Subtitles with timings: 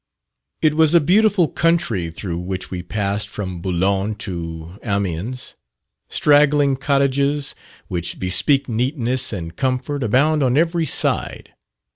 [0.63, 5.53] It was a beautiful country through which we passed from Boulogne to Amiens.
[6.09, 7.53] Straggling cottages
[7.87, 11.53] which bespeak neatness and comfort abound on every side.